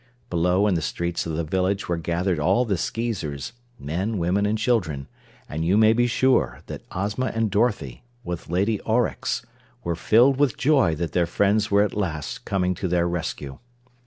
Below 0.31 0.65
in 0.65 0.73
the 0.73 0.81
streets 0.81 1.27
of 1.27 1.35
the 1.35 1.43
village 1.43 1.87
were 1.87 1.95
gathered 1.99 2.39
all 2.39 2.65
the 2.65 2.75
Skeezers, 2.75 3.53
men, 3.77 4.17
women 4.17 4.47
and 4.47 4.57
children, 4.57 5.07
and 5.47 5.63
you 5.63 5.77
may 5.77 5.93
be 5.93 6.07
sure 6.07 6.61
that 6.65 6.81
Ozma 6.91 7.27
and 7.35 7.51
Dorothy, 7.51 8.03
with 8.23 8.49
Lady 8.49 8.79
Aurex, 8.79 9.43
were 9.83 9.95
filled 9.95 10.39
with 10.39 10.57
joy 10.57 10.95
that 10.95 11.11
their 11.11 11.27
friends 11.27 11.69
were 11.69 11.83
at 11.83 11.93
last 11.93 12.45
coming 12.45 12.73
to 12.73 12.87
their 12.87 13.07
rescue. 13.07 13.59